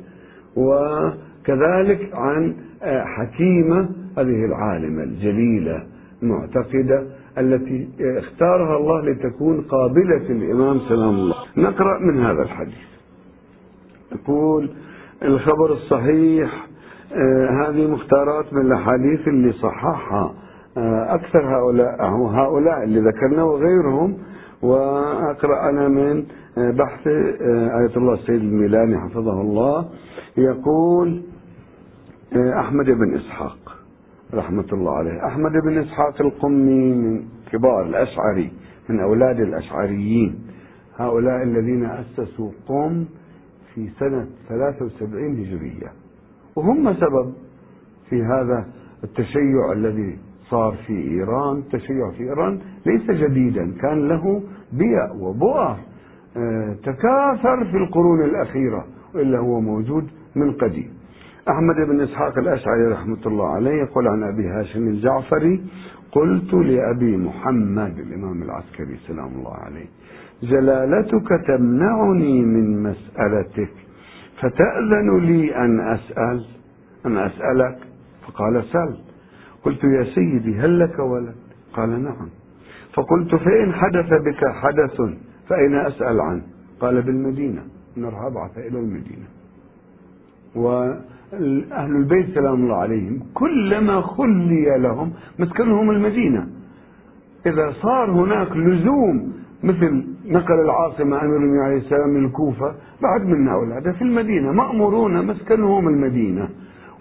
وكذلك 0.56 2.10
عن 2.14 2.54
حكيمة 3.04 3.88
هذه 4.18 4.44
العالمة 4.44 5.02
الجليلة 5.02 5.82
المعتقدة 6.22 7.06
التي 7.38 7.88
اختارها 8.00 8.76
الله 8.76 9.00
لتكون 9.00 9.60
قابلة 9.60 10.30
الإمام 10.30 10.80
سلام 10.88 11.14
الله. 11.14 11.36
نقرأ 11.56 11.98
من 11.98 12.24
هذا 12.24 12.42
الحديث. 12.42 12.84
يقول 14.12 14.70
الخبر 15.22 15.72
الصحيح 15.72 16.66
آه، 17.12 17.50
هذه 17.50 17.86
مختارات 17.86 18.52
من 18.52 18.60
الأحاديث 18.60 19.28
اللي 19.28 19.52
صححها 19.52 20.34
آه، 20.76 21.14
أكثر 21.14 21.56
هؤلاء 21.56 22.04
هؤلاء 22.12 22.82
اللي 22.84 23.00
ذكرنا 23.00 23.42
وغيرهم. 23.42 24.18
وأقرأ 24.62 25.70
أنا 25.70 25.88
من 25.88 26.24
آه، 26.58 26.70
بحث 26.70 27.06
آية 27.06 27.96
الله 27.96 28.14
السيد 28.14 28.40
الميلاني 28.40 29.00
حفظه 29.00 29.40
الله. 29.40 29.88
يقول 30.36 31.22
أحمد 32.36 32.86
بن 32.86 33.14
إسحاق. 33.14 33.73
رحمة 34.34 34.66
الله 34.72 34.92
عليه. 34.92 35.26
أحمد 35.26 35.52
بن 35.52 35.78
إسحاق 35.78 36.20
القمي 36.20 36.94
من 36.94 37.22
كبار 37.52 37.82
الأشعري 37.82 38.52
من 38.88 39.00
أولاد 39.00 39.40
الأشعريين. 39.40 40.38
هؤلاء 40.96 41.42
الذين 41.42 41.84
أسسوا 41.84 42.50
قم 42.68 43.04
في 43.74 43.88
سنة 43.98 44.26
73 44.48 45.38
هجرية. 45.38 45.92
وهم 46.56 46.94
سبب 46.94 47.32
في 48.10 48.22
هذا 48.22 48.66
التشيع 49.04 49.72
الذي 49.72 50.18
صار 50.50 50.76
في 50.86 50.92
إيران. 50.92 51.58
التشيع 51.58 52.10
في 52.10 52.22
إيران 52.22 52.60
ليس 52.86 53.10
جديدا 53.10 53.72
كان 53.82 54.08
له 54.08 54.42
بيئة 54.72 55.12
وبؤر 55.20 55.76
آه، 56.36 56.76
تكاثر 56.82 57.64
في 57.70 57.76
القرون 57.76 58.22
الأخيرة 58.24 58.84
وإلا 59.14 59.38
هو 59.38 59.60
موجود 59.60 60.10
من 60.36 60.52
قديم. 60.52 60.90
أحمد 61.48 61.76
بن 61.76 62.00
إسحاق 62.00 62.38
الأشعري 62.38 62.86
رحمة 62.86 63.26
الله 63.26 63.48
عليه 63.48 63.70
يقول 63.82 64.08
عن 64.08 64.22
أبي 64.22 64.48
هاشم 64.48 64.88
الجعفري 64.88 65.64
قلت 66.12 66.54
لأبي 66.54 67.16
محمد 67.16 67.98
الإمام 67.98 68.42
العسكري 68.42 68.96
سلام 69.06 69.26
الله 69.26 69.54
عليه 69.54 69.86
جلالتك 70.42 71.28
تمنعني 71.46 72.42
من 72.42 72.82
مسألتك 72.82 73.72
فتأذن 74.40 75.18
لي 75.18 75.56
أن 75.56 75.80
أسأل 75.80 76.44
أن 77.06 77.16
أسألك؟ 77.16 77.78
فقال 78.26 78.64
سل. 78.64 78.96
قلت 79.64 79.84
يا 79.84 80.04
سيدي 80.04 80.58
هل 80.60 80.80
لك 80.80 80.98
ولد؟ 80.98 81.34
قال 81.72 82.04
نعم. 82.04 82.28
فقلت 82.92 83.34
فإن 83.34 83.72
حدث 83.72 84.08
بك 84.22 84.48
حدث 84.48 85.00
فأين 85.48 85.74
أسأل 85.74 86.20
عنه؟ 86.20 86.42
قال 86.80 87.02
بالمدينة. 87.02 87.62
أبعث 88.26 88.58
إلى 88.58 88.78
المدينة. 88.78 89.26
وأهل 91.32 91.96
البيت 91.96 92.34
سلام 92.34 92.54
الله 92.54 92.76
عليهم 92.76 93.20
كلما 93.34 94.00
خلي 94.00 94.78
لهم 94.78 95.12
مسكنهم 95.38 95.90
المدينة. 95.90 96.46
إذا 97.46 97.72
صار 97.82 98.10
هناك 98.10 98.56
لزوم 98.56 99.32
مثل 99.62 100.04
نقل 100.28 100.60
العاصمة 100.60 101.22
أمير 101.22 101.62
عليه 101.62 101.76
السلام 101.76 102.08
من 102.08 102.24
الكوفة 102.24 102.74
بعد 103.02 103.26
منا 103.26 103.54
أولاده 103.54 103.92
في 103.92 104.02
المدينة 104.02 104.52
مأمورون 104.52 105.26
مسكنهم 105.26 105.88
المدينة. 105.88 106.48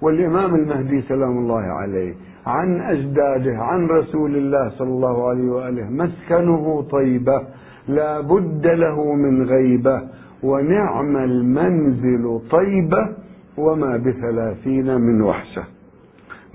والإمام 0.01 0.55
المهدي 0.55 1.01
سلام 1.01 1.37
الله 1.37 1.61
عليه 1.61 2.13
عن 2.45 2.81
أجداده 2.81 3.57
عن 3.57 3.87
رسول 3.87 4.35
الله 4.35 4.69
صلى 4.69 4.89
الله 4.89 5.29
عليه 5.29 5.51
وآله 5.51 5.89
مسكنه 5.89 6.81
طيبة 6.91 7.41
لا 7.87 8.21
بد 8.21 8.67
له 8.67 9.13
من 9.13 9.43
غيبة. 9.43 10.01
ونعم 10.43 11.17
المنزل 11.17 12.39
طيبة. 12.51 13.09
وما 13.57 13.97
بثلاثين 13.97 15.01
من 15.01 15.21
وحشة. 15.21 15.63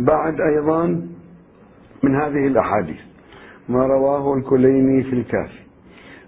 بعد 0.01 0.41
أيضا 0.41 0.87
من 2.03 2.15
هذه 2.15 2.47
الأحاديث 2.47 3.01
ما 3.69 3.87
رواه 3.87 4.35
الكليني 4.35 5.03
في 5.03 5.13
الكافي 5.13 5.61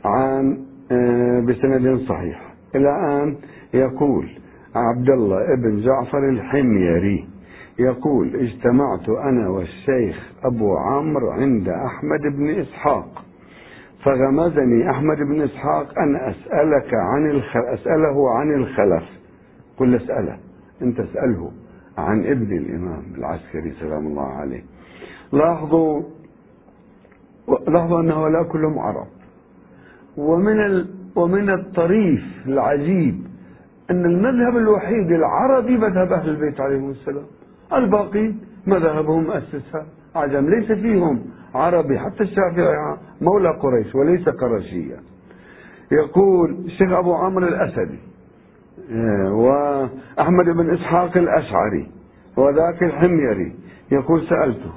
عن 0.04 0.58
آه، 0.92 1.40
بسند 1.40 2.00
صحيح. 2.08 2.42
إلى 2.74 2.90
أن 2.90 3.36
يقول 3.74 4.28
عبد 4.74 5.10
الله 5.10 5.52
ابن 5.52 5.80
جعفر 5.80 6.28
الحميري 6.28 7.28
يقول 7.78 8.36
اجتمعت 8.36 9.08
أنا 9.08 9.48
والشيخ 9.48 10.32
أبو 10.44 10.76
عمرو 10.76 11.30
عند 11.30 11.68
أحمد 11.68 12.20
بن 12.36 12.50
إسحاق 12.50 13.24
فغمزني 14.04 14.90
أحمد 14.90 15.16
بن 15.16 15.42
إسحاق 15.42 15.98
أن 15.98 16.16
أسألك 16.16 16.94
عن 16.94 17.30
الخل... 17.30 17.60
أسأله 17.60 18.30
عن 18.30 18.54
الخلف. 18.54 19.04
قل 19.78 19.94
اسأله. 19.94 20.38
أنت 20.82 21.00
اسأله 21.00 21.52
عن 21.98 22.26
ابن 22.26 22.56
الإمام 22.56 23.02
العسكري 23.18 23.70
سلام 23.80 24.06
الله 24.06 24.26
عليه. 24.26 24.62
لاحظوا 25.32 26.02
لاحظوا 27.68 28.00
أن 28.00 28.10
هؤلاء 28.10 28.42
كلهم 28.42 28.78
عرب 28.78 29.06
ومن 30.16 30.60
ال... 30.60 30.88
ومن 31.16 31.50
الطريف 31.50 32.22
العجيب 32.46 33.26
أن 33.90 34.04
المذهب 34.04 34.56
الوحيد 34.56 35.10
العربي 35.12 35.76
مذهب 35.76 36.12
أهل 36.12 36.28
البيت 36.28 36.60
عليهم 36.60 36.90
السلام. 36.90 37.26
الباقي 37.72 38.34
مذهبهم 38.66 39.30
أسسها. 39.30 39.86
عجم 40.14 40.48
ليس 40.50 40.72
فيهم 40.72 41.22
عربي 41.54 41.98
حتى 41.98 42.22
الشافعي 42.22 42.96
مولى 43.20 43.48
قريش 43.48 43.94
وليس 43.94 44.28
قرشيا 44.28 45.00
يقول 45.92 46.50
الشيخ 46.50 46.92
أبو 46.92 47.14
عمرو 47.14 47.46
الأسدي 47.46 47.98
وأحمد 49.30 50.44
بن 50.44 50.70
إسحاق 50.70 51.16
الأشعري 51.16 51.86
وذاك 52.36 52.82
الحميري 52.82 53.52
يقول 53.92 54.22
سألته 54.28 54.72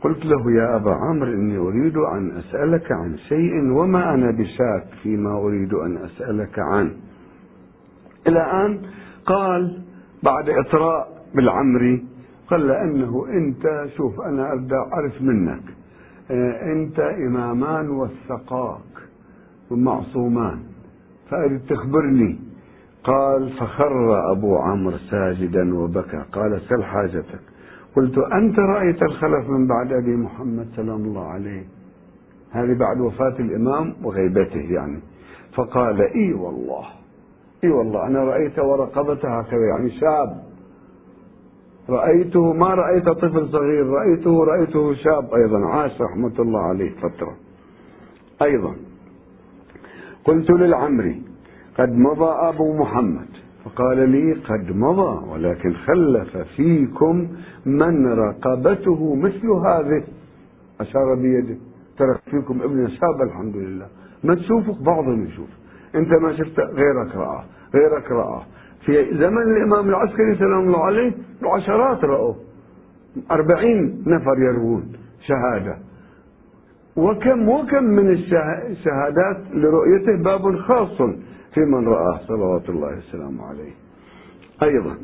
قلت 0.00 0.24
له 0.26 0.52
يا 0.52 0.76
أبا 0.76 0.94
عمرو 0.94 1.32
إني 1.32 1.58
أريد 1.58 1.96
أن 1.96 2.30
أسألك 2.38 2.92
عن 2.92 3.18
شيء 3.18 3.72
وما 3.72 4.14
أنا 4.14 4.30
بشاك 4.30 4.84
فيما 5.02 5.38
أريد 5.38 5.74
أن 5.74 5.96
أسألك 5.96 6.58
عنه. 6.58 6.90
إلى 8.26 8.40
أن 8.40 8.78
قال 9.26 9.82
بعد 10.22 10.50
إطراء 10.50 11.08
بالعمري 11.34 12.04
قال 12.50 12.66
لأنه 12.66 13.26
أنت 13.28 13.86
شوف 13.96 14.20
أنا 14.20 14.52
أبدأ 14.52 14.76
أعرف 14.76 15.22
منك 15.22 15.62
آه، 16.30 16.72
أنت 16.72 17.00
إمامان 17.00 17.90
وثقاك 17.90 18.80
ومعصومان 19.70 20.58
فأريد 21.30 21.60
تخبرني 21.68 22.45
قال 23.06 23.50
فخر 23.50 24.32
أبو 24.32 24.56
عمرو 24.56 24.98
ساجدا 25.10 25.78
وبكى. 25.78 26.22
قال 26.32 26.60
سل 26.68 26.84
حاجتك. 26.84 27.40
قلت 27.96 28.18
أنت 28.18 28.58
رأيت 28.58 29.02
الخلف 29.02 29.48
من 29.48 29.66
بعد 29.66 29.92
أبي 29.92 30.16
محمد 30.16 30.66
سلام 30.76 31.00
الله 31.04 31.26
عليه. 31.26 31.64
هذه 32.50 32.78
بعد 32.78 33.00
وفاة 33.00 33.36
الإمام 33.40 33.94
وغيبته 34.02 34.66
يعني. 34.72 35.00
فقال 35.54 36.00
إي 36.00 36.32
والله 36.32 36.84
إي 37.64 37.70
والله 37.70 38.06
أنا 38.06 38.24
رأيت 38.24 38.58
ورقبته 38.58 39.38
هكذا 39.38 39.66
يعني 39.66 39.90
شاب. 39.90 40.42
رأيته 41.88 42.52
ما 42.52 42.74
رأيت 42.74 43.08
طفل 43.08 43.48
صغير 43.48 43.86
رأيته 43.86 44.44
رأيته 44.44 44.94
شاب 44.94 45.34
أيضا 45.34 45.66
عاش 45.66 46.00
رحمة 46.00 46.32
الله 46.38 46.60
عليه 46.60 46.90
فترة. 46.90 47.36
أيضا 48.42 48.74
قلت 50.24 50.50
للعمري 50.50 51.22
قد 51.78 51.92
مضى 51.92 52.30
أبو 52.48 52.76
محمد. 52.76 53.28
فقال 53.64 54.08
لي 54.08 54.32
قد 54.32 54.76
مضى 54.76 55.32
ولكن 55.32 55.72
خلف 55.72 56.36
فيكم 56.36 57.28
من 57.66 58.06
رقبته 58.06 59.14
مثل 59.14 59.46
هذه. 59.50 60.04
أشار 60.80 61.14
بيده. 61.14 61.56
ترك 61.98 62.20
فيكم 62.30 62.62
ابن 62.62 62.88
شاب 62.88 63.22
الحمد 63.22 63.56
لله 63.56 63.86
ما 64.24 64.34
تشوفك؟ 64.34 64.82
بعضهم 64.82 65.24
يشوف. 65.24 65.48
أنت 65.94 66.12
ما 66.22 66.36
شفت؟ 66.36 66.60
غيرك 66.60 67.16
رآه 67.16 67.44
غيرك 67.74 68.10
رآه 68.10 68.42
في 68.84 69.18
زمن 69.18 69.42
الإمام 69.42 69.88
العسكري 69.88 70.34
سلام 70.34 70.60
الله 70.60 70.84
عليه 70.84 71.12
العشرات 71.42 72.04
رأوا. 72.04 72.34
أربعين 73.30 74.04
نفر 74.06 74.38
يروون 74.38 74.92
شهادة. 75.20 75.76
وكم 76.96 77.48
وكم 77.48 77.84
من 77.84 78.10
الشهادات 78.10 79.40
لرؤيته 79.54 80.22
باب 80.24 80.56
خاص. 80.56 81.00
في 81.56 81.64
من 81.64 81.88
رآه 81.88 82.20
صلوات 82.28 82.68
الله 82.68 82.88
والسلام 82.88 83.40
عليه. 83.40 83.72
أيضا 84.62 84.96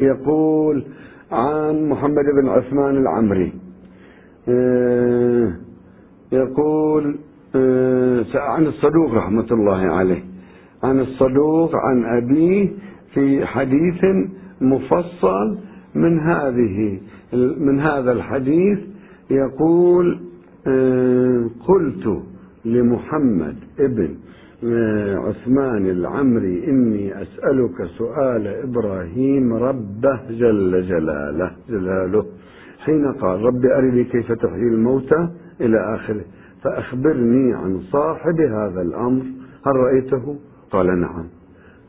يقول 0.00 0.84
عن 1.32 1.88
محمد 1.88 2.24
بن 2.24 2.48
عثمان 2.48 2.96
العمري 2.96 3.52
آه، 4.48 5.52
يقول 6.32 7.16
آه، 7.56 8.24
عن 8.34 8.66
الصدوق 8.66 9.14
رحمة 9.14 9.46
الله 9.50 9.76
عليه 9.76 10.24
عن 10.82 11.00
الصدوق 11.00 11.76
عن 11.76 12.04
أبيه 12.04 12.68
في 13.14 13.46
حديث 13.46 14.04
مفصل 14.60 15.58
من 15.94 16.20
هذه 16.20 17.00
من 17.58 17.80
هذا 17.80 18.12
الحديث 18.12 18.78
يقول 19.30 20.20
آه، 20.66 21.50
قلت 21.68 22.22
لمحمد 22.64 23.56
ابن 23.80 24.14
عثمان 24.62 25.86
العمري 25.86 26.64
إني 26.68 27.22
أسألك 27.22 27.84
سؤال 27.98 28.46
إبراهيم 28.46 29.54
ربه 29.54 30.20
جل 30.30 30.82
جلاله 30.88 31.50
جلاله. 31.68 32.24
حين 32.84 33.12
قال 33.12 33.42
رب 33.42 33.64
أرني 33.64 34.04
كيف 34.04 34.32
تحيي 34.32 34.68
الموتى 34.68 35.28
إلى 35.60 35.94
آخره 35.94 36.24
فأخبرني 36.62 37.54
عن 37.54 37.80
صاحب 37.80 38.40
هذا 38.40 38.82
الأمر 38.82 39.22
هل 39.66 39.76
رأيته 39.76 40.36
قال 40.70 41.00
نعم. 41.00 41.24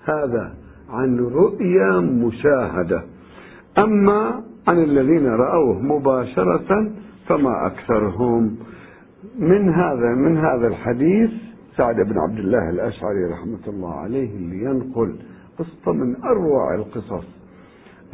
هذا 0.05 0.53
عن 0.89 1.19
رؤيا 1.19 1.99
مشاهدة. 1.99 3.03
أما 3.77 4.43
عن 4.67 4.83
الذين 4.83 5.27
رأوه 5.27 5.81
مباشرة 5.81 6.91
فما 7.27 7.67
أكثرهم. 7.67 8.57
من 9.39 9.69
هذا 9.69 10.15
من 10.15 10.37
هذا 10.37 10.67
الحديث 10.67 11.31
سعد 11.77 11.95
بن 11.95 12.17
عبد 12.19 12.39
الله 12.39 12.69
الأشعري 12.69 13.25
رحمة 13.31 13.67
الله 13.67 13.93
عليه 13.93 14.35
اللي 14.35 14.63
ينقل 14.63 15.15
قصة 15.59 15.91
من 15.93 16.15
أروع 16.23 16.75
القصص. 16.75 17.25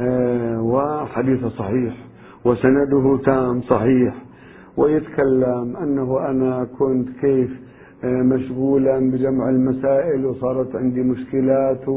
آه 0.00 0.62
وحديث 0.62 1.44
صحيح 1.44 1.94
وسنده 2.44 3.18
تام 3.24 3.60
صحيح 3.62 4.14
ويتكلم 4.76 5.76
أنه 5.76 6.30
أنا 6.30 6.64
كنت 6.78 7.08
كيف 7.20 7.50
آه، 8.04 8.22
مشغولا 8.22 8.98
بجمع 9.10 9.48
المسائل 9.48 10.26
وصارت 10.26 10.76
عندي 10.76 11.02
مشكلات 11.02 11.88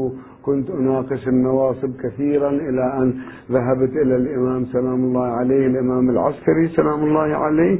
وكنت 0.46 0.70
أناقش 0.70 1.28
النواصب 1.28 1.90
كثيرا 2.02 2.50
إلى 2.50 2.92
أن 2.98 3.14
ذهبت 3.52 3.90
إلى 3.90 4.16
الإمام 4.16 4.64
سلام 4.64 5.04
الله 5.04 5.24
عليه 5.24 5.66
الإمام 5.66 6.10
العسكري 6.10 6.68
سلام 6.68 7.04
الله 7.04 7.20
عليه. 7.36 7.78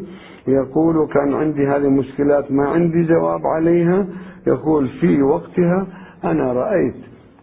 يقول 0.49 1.09
كان 1.09 1.35
عندي 1.35 1.67
هذه 1.67 1.77
المشكلات 1.87 2.53
ما 2.53 2.69
عندي 2.69 3.03
جواب 3.03 3.47
عليها. 3.47 4.07
يقول 4.47 4.89
في 5.01 5.23
وقتها 5.23 5.87
أنا 6.25 6.53
رأيت 6.53 6.95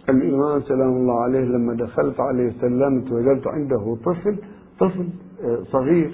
الإمام 0.10 0.62
سلام 0.62 0.90
الله 0.90 1.22
عليه 1.22 1.40
لما 1.46 1.74
دخلت 1.74 2.20
عليه 2.20 2.52
سلمت 2.62 3.12
وجدت 3.12 3.48
عنده 3.48 3.98
طفل 4.06 4.36
طفل 4.80 5.08
آه، 5.44 5.58
صغير 5.64 6.12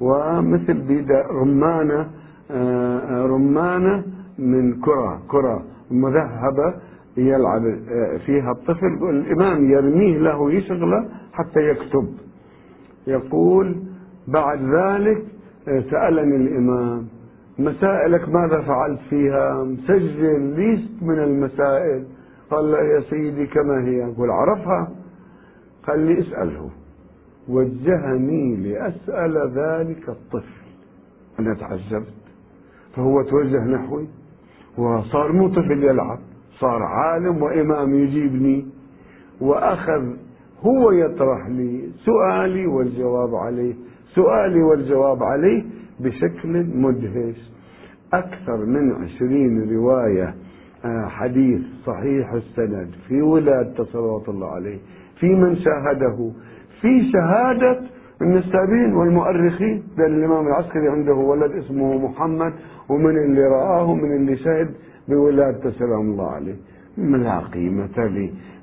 ومثل 0.00 0.74
بيد 0.74 1.12
رمانة 1.12 2.00
آه، 2.50 2.98
آه، 2.98 3.26
رمانة 3.26 4.04
من 4.38 4.80
كرة 4.80 5.22
كرة 5.28 5.62
مذهبة. 5.90 6.74
يلعب 7.16 7.62
فيها 8.26 8.52
الطفل 8.52 9.10
الإمام 9.10 9.70
يرميه 9.70 10.18
له 10.18 10.52
يشغله 10.52 11.08
حتى 11.32 11.60
يكتب. 11.60 12.08
يقول 13.06 13.76
بعد 14.28 14.58
ذلك 14.62 15.24
سألني 15.64 16.36
الإمام 16.36 17.06
مسائلك 17.58 18.28
ماذا 18.28 18.60
فعلت 18.60 19.00
فيها؟ 19.10 19.64
مسجل 19.64 20.40
ليست 20.40 21.02
من 21.02 21.18
المسائل. 21.18 22.04
قال 22.50 22.74
يا 22.74 23.00
سيدي 23.00 23.46
كما 23.46 23.84
هي. 23.84 24.04
أقول 24.04 24.30
عرفها؟ 24.30 24.88
قال 25.86 26.00
لي 26.00 26.20
اسأله. 26.20 26.70
وجهني 27.48 28.56
لأسأل 28.56 29.52
ذلك 29.54 30.08
الطفل. 30.08 30.66
أنا 31.40 31.54
تعجبت. 31.54 32.14
فهو 32.96 33.22
توجه 33.22 33.64
نحوي 33.64 34.06
وصار 34.78 35.32
مو 35.32 35.48
طفل 35.48 35.84
يلعب. 35.84 36.18
صار 36.60 36.82
عالم 36.82 37.42
وإمام 37.42 37.94
يجيبني 37.94 38.66
وأخذ 39.40 40.02
هو 40.60 40.90
يطرح 40.90 41.46
لي 41.48 41.88
سؤالي 42.04 42.66
والجواب 42.66 43.34
عليه 43.34 43.74
سؤالي 44.14 44.62
والجواب 44.62 45.22
عليه 45.22 45.64
بشكل 46.00 46.66
مدهش. 46.74 47.50
أكثر 48.12 48.56
من 48.56 48.92
عشرين 48.92 49.70
رواية 49.76 50.34
آه، 50.84 51.06
حديث 51.08 51.60
صحيح 51.86 52.32
السند 52.32 52.90
في 53.08 53.22
ولادة 53.22 53.84
صلوات 53.84 54.28
الله 54.28 54.46
عليه 54.50 54.78
في 55.20 55.26
من 55.26 55.56
شاهده. 55.56 56.30
في 56.80 57.10
شهادة 57.12 57.80
النسابين 58.22 58.94
والمؤرخين 58.94 59.82
لأن 59.98 60.14
الإمام 60.18 60.46
العسكري 60.46 60.88
عنده 60.88 61.14
ولد 61.14 61.52
اسمه 61.52 62.08
محمد 62.08 62.52
ومن 62.88 63.16
اللي 63.16 63.42
رآه 63.42 63.94
من 63.94 64.16
اللي 64.16 64.36
شهد 64.36 64.68
بولادته 65.08 65.70
سلام 65.70 66.00
الله 66.00 66.30
عليه 66.30 66.54
لا 66.98 67.38
قيمة 67.38 67.98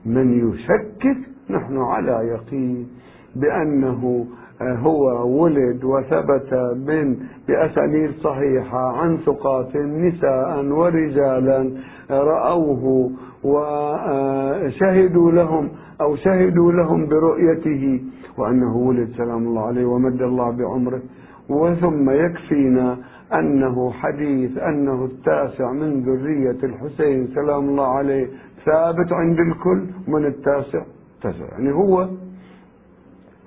لمن 0.05 0.49
يشكك 0.49 1.17
نحن 1.49 1.77
على 1.77 2.11
يقين 2.11 2.87
بأنه 3.35 4.25
هو 4.61 5.27
ولد 5.43 5.83
وثبت 5.83 6.53
من 6.87 7.17
بأسانيد 7.47 8.11
صحيحة 8.11 8.97
عن 8.97 9.17
ثقات 9.17 9.75
نساء 9.75 10.65
ورجالا 10.65 11.71
رأوه 12.11 13.11
وشهدوا 13.43 15.31
لهم 15.31 15.69
أو 16.01 16.15
شهدوا 16.15 16.71
لهم 16.71 17.07
برؤيته 17.07 18.01
وأنه 18.37 18.77
ولد 18.77 19.09
سلام 19.17 19.47
الله 19.47 19.65
عليه 19.67 19.85
ومد 19.85 20.21
الله 20.21 20.51
بعمره. 20.51 21.01
وثم 21.49 22.09
يكفينا 22.09 22.97
أنه 23.39 23.91
حديث 23.91 24.57
أنه 24.57 25.05
التاسع 25.05 25.71
من 25.71 26.01
ذرية 26.03 26.57
الحسين 26.63 27.27
سلام 27.35 27.69
الله 27.69 27.87
عليه 27.87 28.27
ثابت 28.65 29.11
عند 29.11 29.39
الكل. 29.39 29.83
من 30.07 30.25
التاسع؟ 30.25 30.81
تسع 31.21 31.45
يعني 31.51 31.71
هو 31.73 32.09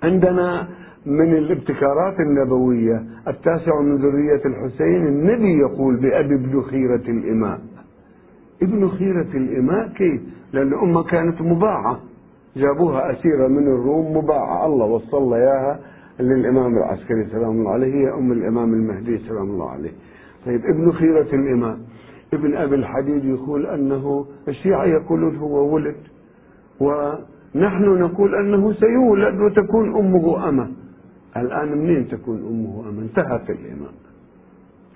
عندنا 0.02 0.68
من 1.06 1.36
الابتكارات 1.36 2.20
النبوية 2.20 3.02
التاسع 3.28 3.80
من 3.80 3.96
ذرية 3.96 4.42
الحسين. 4.44 5.06
النبي 5.06 5.58
يقول 5.58 5.96
بأبي 5.96 6.34
ابن 6.34 6.62
خيرة 6.62 7.04
الإماء. 7.08 7.60
ابن 8.62 8.88
خيرة 8.88 9.30
الإماء 9.34 9.88
كيف؟ 9.88 10.20
لأن 10.52 10.68
الأمة 10.68 11.02
كانت 11.02 11.42
مباعة. 11.42 12.00
جابوها 12.56 13.12
أسيرة 13.12 13.48
من 13.48 13.66
الروم 13.66 14.16
مباعة. 14.16 14.66
الله 14.66 14.86
وصل 14.86 15.34
إياها. 15.34 15.78
للإمام 16.20 16.76
العسكري 16.76 17.26
سلام 17.26 17.50
الله 17.50 17.70
عليه 17.70 17.94
هي 17.94 18.14
أم 18.14 18.32
الإمام 18.32 18.74
المهدي 18.74 19.18
سلام 19.18 19.50
الله 19.50 19.70
عليه. 19.70 19.90
طيب 20.46 20.64
ابن 20.64 20.92
خيرة 20.92 21.28
الإمام 21.34 21.78
ابن 22.34 22.54
أبي 22.56 22.74
الحديد 22.74 23.24
يقول 23.24 23.66
أنه 23.66 24.26
الشيعة 24.48 24.84
يقولون 24.84 25.36
هو 25.36 25.74
ولد 25.74 25.96
ونحن 26.80 27.84
نقول 27.84 28.34
أنه 28.34 28.72
سيولد 28.72 29.40
وتكون 29.40 29.96
أمه 29.96 30.48
أمة. 30.48 30.68
الآن 31.36 31.78
منين 31.78 32.08
تكون 32.08 32.38
أمه 32.38 32.88
أمة؟ 32.88 33.02
انتهت 33.02 33.50
الإمام. 33.50 33.92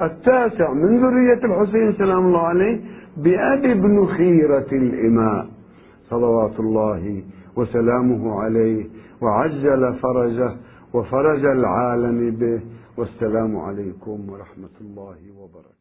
التاسع 0.02 0.72
من 0.72 1.00
ذرية 1.00 1.44
الحسين 1.44 1.92
سلام 1.92 2.26
الله 2.26 2.40
عليه 2.40 2.80
بأبي 3.16 3.72
ابن 3.72 4.06
خيرة 4.06 4.66
الإماء 4.72 5.46
صلوات 6.10 6.60
الله 6.60 7.22
وسلامه 7.56 8.40
عليه 8.40 8.84
وعجل 9.22 9.94
فرجه 10.02 10.52
وفرج 10.94 11.44
العالم 11.44 12.30
به 12.30 12.62
والسلام 12.98 13.56
عليكم 13.56 14.30
ورحمة 14.30 14.76
الله 14.80 15.18
وبركاته. 15.38 15.79